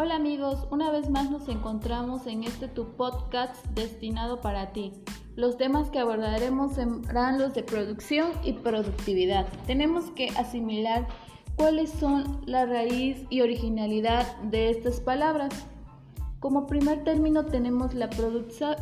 Hola 0.00 0.14
amigos, 0.14 0.64
una 0.70 0.92
vez 0.92 1.10
más 1.10 1.28
nos 1.28 1.48
encontramos 1.48 2.28
en 2.28 2.44
este 2.44 2.68
tu 2.68 2.94
podcast 2.94 3.66
destinado 3.74 4.40
para 4.40 4.72
ti. 4.72 4.92
Los 5.34 5.56
temas 5.56 5.90
que 5.90 5.98
abordaremos 5.98 6.74
serán 6.74 7.40
los 7.40 7.52
de 7.52 7.64
producción 7.64 8.30
y 8.44 8.52
productividad. 8.52 9.48
Tenemos 9.66 10.12
que 10.12 10.28
asimilar 10.36 11.08
cuáles 11.56 11.90
son 11.90 12.42
la 12.46 12.64
raíz 12.64 13.26
y 13.28 13.40
originalidad 13.40 14.36
de 14.42 14.70
estas 14.70 15.00
palabras. 15.00 15.66
Como 16.38 16.68
primer 16.68 17.02
término 17.02 17.46
tenemos 17.46 17.92
la, 17.92 18.08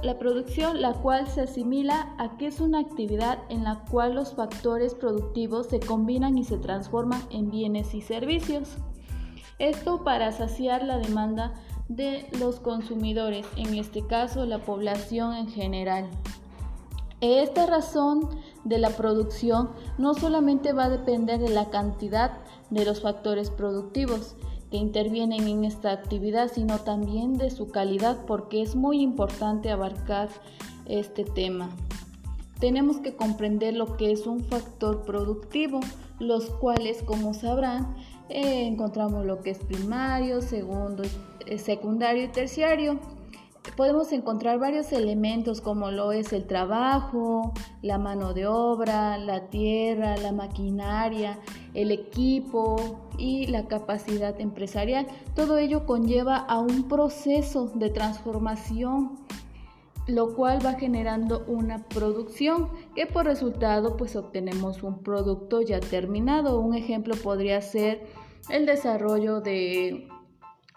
la 0.02 0.18
producción, 0.18 0.82
la 0.82 0.92
cual 0.92 1.26
se 1.28 1.40
asimila 1.40 2.14
a 2.18 2.36
que 2.36 2.48
es 2.48 2.60
una 2.60 2.80
actividad 2.80 3.38
en 3.48 3.64
la 3.64 3.86
cual 3.90 4.16
los 4.16 4.34
factores 4.34 4.94
productivos 4.94 5.68
se 5.68 5.80
combinan 5.80 6.36
y 6.36 6.44
se 6.44 6.58
transforman 6.58 7.22
en 7.30 7.50
bienes 7.50 7.94
y 7.94 8.02
servicios. 8.02 8.76
Esto 9.58 10.04
para 10.04 10.32
saciar 10.32 10.82
la 10.84 10.98
demanda 10.98 11.54
de 11.88 12.26
los 12.38 12.60
consumidores, 12.60 13.46
en 13.56 13.74
este 13.74 14.06
caso 14.06 14.44
la 14.44 14.58
población 14.58 15.34
en 15.34 15.48
general. 15.48 16.08
Esta 17.22 17.64
razón 17.64 18.28
de 18.64 18.78
la 18.78 18.90
producción 18.90 19.70
no 19.96 20.12
solamente 20.12 20.74
va 20.74 20.84
a 20.84 20.90
depender 20.90 21.40
de 21.40 21.48
la 21.48 21.70
cantidad 21.70 22.32
de 22.68 22.84
los 22.84 23.00
factores 23.00 23.50
productivos 23.50 24.36
que 24.70 24.76
intervienen 24.76 25.46
en 25.48 25.64
esta 25.64 25.92
actividad, 25.92 26.50
sino 26.52 26.78
también 26.80 27.38
de 27.38 27.50
su 27.50 27.68
calidad, 27.68 28.26
porque 28.26 28.60
es 28.60 28.76
muy 28.76 29.00
importante 29.00 29.70
abarcar 29.70 30.28
este 30.84 31.24
tema. 31.24 31.70
Tenemos 32.60 32.98
que 32.98 33.16
comprender 33.16 33.74
lo 33.74 33.96
que 33.96 34.12
es 34.12 34.26
un 34.26 34.40
factor 34.40 35.04
productivo, 35.04 35.80
los 36.18 36.50
cuales, 36.50 37.02
como 37.02 37.32
sabrán, 37.32 37.94
eh, 38.28 38.66
encontramos 38.66 39.24
lo 39.24 39.40
que 39.40 39.50
es 39.50 39.58
primario, 39.58 40.42
segundo, 40.42 41.02
eh, 41.46 41.58
secundario 41.58 42.24
y 42.24 42.28
terciario. 42.28 42.98
Podemos 43.76 44.12
encontrar 44.12 44.58
varios 44.58 44.92
elementos 44.92 45.60
como 45.60 45.90
lo 45.90 46.12
es 46.12 46.32
el 46.32 46.46
trabajo, 46.46 47.52
la 47.82 47.98
mano 47.98 48.32
de 48.32 48.46
obra, 48.46 49.18
la 49.18 49.48
tierra, 49.48 50.16
la 50.16 50.32
maquinaria, 50.32 51.38
el 51.74 51.90
equipo 51.90 53.00
y 53.18 53.46
la 53.48 53.66
capacidad 53.66 54.40
empresarial. 54.40 55.08
Todo 55.34 55.58
ello 55.58 55.84
conlleva 55.84 56.36
a 56.36 56.58
un 56.58 56.88
proceso 56.88 57.66
de 57.74 57.90
transformación 57.90 59.18
lo 60.06 60.34
cual 60.34 60.64
va 60.64 60.74
generando 60.74 61.44
una 61.48 61.84
producción 61.88 62.70
que 62.94 63.06
por 63.06 63.26
resultado 63.26 63.96
pues 63.96 64.14
obtenemos 64.14 64.82
un 64.82 65.02
producto 65.02 65.62
ya 65.62 65.80
terminado. 65.80 66.60
Un 66.60 66.74
ejemplo 66.74 67.14
podría 67.16 67.60
ser 67.60 68.06
el 68.48 68.66
desarrollo 68.66 69.40
de 69.40 70.08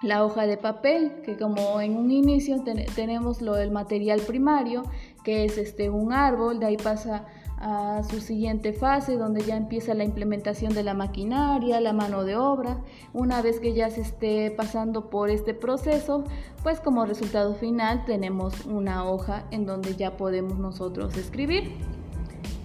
la 0.01 0.23
hoja 0.23 0.47
de 0.47 0.57
papel, 0.57 1.21
que 1.23 1.37
como 1.37 1.81
en 1.81 1.97
un 1.97 2.11
inicio 2.11 2.63
tenemos 2.95 3.41
lo 3.41 3.55
del 3.55 3.69
material 3.69 4.21
primario, 4.21 4.83
que 5.23 5.43
es 5.43 5.57
este 5.57 5.89
un 5.89 6.13
árbol, 6.13 6.59
de 6.59 6.67
ahí 6.67 6.77
pasa 6.77 7.27
a 7.59 8.03
su 8.09 8.21
siguiente 8.21 8.71
fase 8.73 9.17
donde 9.17 9.43
ya 9.43 9.57
empieza 9.57 9.93
la 9.93 10.05
implementación 10.05 10.73
de 10.73 10.83
la 10.83 10.93
maquinaria, 10.93 11.81
la 11.81 11.93
mano 11.93 12.23
de 12.23 12.37
obra. 12.37 12.81
Una 13.13 13.41
vez 13.41 13.59
que 13.59 13.73
ya 13.73 13.89
se 13.89 14.01
esté 14.01 14.51
pasando 14.51 15.09
por 15.09 15.29
este 15.29 15.53
proceso, 15.53 16.23
pues 16.63 16.79
como 16.79 17.05
resultado 17.05 17.53
final 17.55 18.05
tenemos 18.05 18.65
una 18.65 19.09
hoja 19.09 19.45
en 19.51 19.65
donde 19.65 19.95
ya 19.95 20.15
podemos 20.15 20.57
nosotros 20.57 21.17
escribir. 21.17 21.73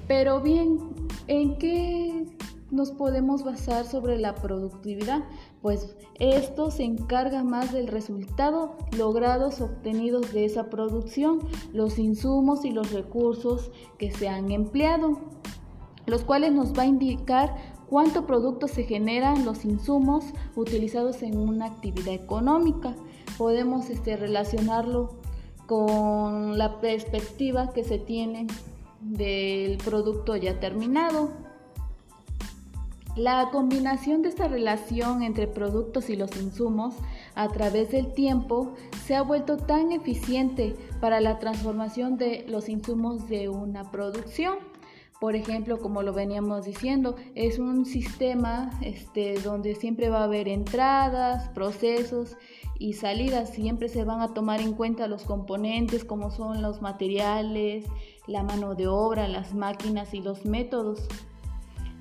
Pero 0.06 0.40
bien, 0.40 0.78
¿en 1.26 1.58
qué 1.58 2.26
nos 2.70 2.90
podemos 2.92 3.44
basar 3.44 3.86
sobre 3.86 4.18
la 4.18 4.34
productividad, 4.34 5.24
pues 5.62 5.96
esto 6.18 6.70
se 6.70 6.84
encarga 6.84 7.44
más 7.44 7.72
del 7.72 7.88
resultado 7.88 8.76
logrados 8.96 9.60
obtenidos 9.60 10.32
de 10.32 10.44
esa 10.44 10.70
producción, 10.70 11.40
los 11.72 11.98
insumos 11.98 12.64
y 12.64 12.70
los 12.70 12.92
recursos 12.92 13.70
que 13.98 14.10
se 14.10 14.28
han 14.28 14.50
empleado, 14.50 15.20
los 16.06 16.24
cuales 16.24 16.52
nos 16.52 16.72
va 16.72 16.82
a 16.82 16.86
indicar 16.86 17.54
cuánto 17.88 18.26
producto 18.26 18.68
se 18.68 18.84
generan 18.84 19.44
los 19.44 19.64
insumos 19.64 20.24
utilizados 20.56 21.22
en 21.22 21.38
una 21.38 21.66
actividad 21.66 22.14
económica. 22.14 22.94
Podemos 23.38 23.90
este, 23.90 24.16
relacionarlo 24.16 25.16
con 25.66 26.58
la 26.58 26.80
perspectiva 26.80 27.72
que 27.72 27.84
se 27.84 27.98
tiene 27.98 28.46
del 29.00 29.78
producto 29.78 30.36
ya 30.36 30.60
terminado. 30.60 31.30
La 33.16 33.50
combinación 33.52 34.22
de 34.22 34.28
esta 34.28 34.48
relación 34.48 35.22
entre 35.22 35.46
productos 35.46 36.10
y 36.10 36.16
los 36.16 36.34
insumos 36.36 36.96
a 37.36 37.46
través 37.46 37.92
del 37.92 38.12
tiempo 38.12 38.74
se 39.06 39.14
ha 39.14 39.22
vuelto 39.22 39.56
tan 39.56 39.92
eficiente 39.92 40.74
para 41.00 41.20
la 41.20 41.38
transformación 41.38 42.16
de 42.16 42.44
los 42.48 42.68
insumos 42.68 43.28
de 43.28 43.48
una 43.48 43.92
producción. 43.92 44.56
Por 45.20 45.36
ejemplo, 45.36 45.78
como 45.78 46.02
lo 46.02 46.12
veníamos 46.12 46.64
diciendo, 46.64 47.14
es 47.36 47.60
un 47.60 47.86
sistema 47.86 48.72
este, 48.82 49.40
donde 49.40 49.76
siempre 49.76 50.08
va 50.08 50.22
a 50.22 50.24
haber 50.24 50.48
entradas, 50.48 51.48
procesos 51.50 52.36
y 52.80 52.94
salidas. 52.94 53.50
Siempre 53.50 53.88
se 53.88 54.02
van 54.02 54.22
a 54.22 54.34
tomar 54.34 54.60
en 54.60 54.72
cuenta 54.72 55.06
los 55.06 55.22
componentes 55.22 56.04
como 56.04 56.32
son 56.32 56.62
los 56.62 56.82
materiales, 56.82 57.86
la 58.26 58.42
mano 58.42 58.74
de 58.74 58.88
obra, 58.88 59.28
las 59.28 59.54
máquinas 59.54 60.14
y 60.14 60.20
los 60.20 60.44
métodos 60.44 61.06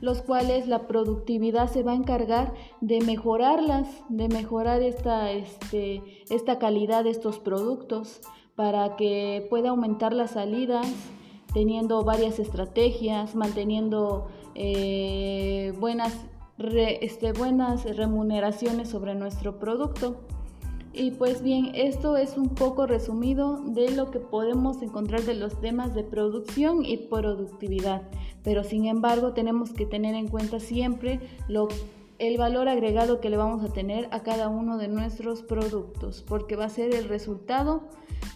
los 0.03 0.21
cuales 0.21 0.67
la 0.67 0.85
productividad 0.85 1.69
se 1.71 1.81
va 1.81 1.93
a 1.93 1.95
encargar 1.95 2.53
de 2.81 2.99
mejorarlas, 2.99 3.87
de 4.09 4.27
mejorar 4.27 4.81
esta, 4.81 5.31
este, 5.31 6.03
esta 6.29 6.59
calidad 6.59 7.05
de 7.05 7.11
estos 7.11 7.39
productos 7.39 8.19
para 8.53 8.97
que 8.97 9.47
pueda 9.49 9.69
aumentar 9.69 10.11
las 10.11 10.31
salidas, 10.31 10.85
teniendo 11.53 12.03
varias 12.03 12.37
estrategias, 12.39 13.33
manteniendo 13.33 14.27
eh, 14.55 15.71
buenas, 15.79 16.25
este, 16.57 17.31
buenas 17.31 17.85
remuneraciones 17.95 18.89
sobre 18.89 19.15
nuestro 19.15 19.57
producto. 19.57 20.17
Y 20.91 21.11
pues 21.11 21.41
bien, 21.41 21.71
esto 21.75 22.17
es 22.17 22.35
un 22.35 22.49
poco 22.49 22.87
resumido 22.87 23.61
de 23.67 23.89
lo 23.91 24.11
que 24.11 24.19
podemos 24.19 24.81
encontrar 24.81 25.21
de 25.21 25.35
los 25.35 25.61
temas 25.61 25.95
de 25.95 26.03
producción 26.03 26.83
y 26.83 26.97
productividad. 26.97 28.01
Pero 28.43 28.63
sin 28.63 28.85
embargo 28.85 29.33
tenemos 29.33 29.71
que 29.71 29.85
tener 29.85 30.15
en 30.15 30.27
cuenta 30.27 30.59
siempre 30.59 31.19
el 32.19 32.37
valor 32.37 32.67
agregado 32.67 33.19
que 33.19 33.29
le 33.29 33.37
vamos 33.37 33.63
a 33.63 33.73
tener 33.73 34.07
a 34.11 34.21
cada 34.21 34.49
uno 34.49 34.77
de 34.77 34.87
nuestros 34.87 35.41
productos, 35.41 36.23
porque 36.27 36.55
va 36.55 36.65
a 36.65 36.69
ser 36.69 36.93
el 36.93 37.09
resultado 37.09 37.83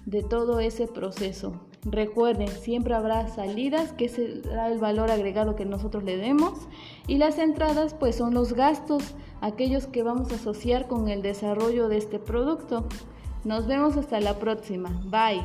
de 0.05 0.23
todo 0.23 0.59
ese 0.59 0.87
proceso. 0.87 1.61
Recuerden, 1.83 2.49
siempre 2.49 2.95
habrá 2.95 3.27
salidas, 3.27 3.93
que 3.93 4.09
será 4.09 4.71
el 4.71 4.79
valor 4.79 5.11
agregado 5.11 5.55
que 5.55 5.65
nosotros 5.65 6.03
le 6.03 6.17
demos, 6.17 6.53
y 7.07 7.17
las 7.17 7.37
entradas 7.37 7.93
pues 7.93 8.15
son 8.15 8.33
los 8.33 8.53
gastos, 8.53 9.15
aquellos 9.41 9.87
que 9.87 10.03
vamos 10.03 10.31
a 10.31 10.35
asociar 10.35 10.87
con 10.87 11.07
el 11.07 11.21
desarrollo 11.21 11.87
de 11.87 11.97
este 11.97 12.19
producto. 12.19 12.87
Nos 13.45 13.67
vemos 13.67 13.95
hasta 13.95 14.19
la 14.19 14.39
próxima. 14.39 14.89
Bye. 15.05 15.43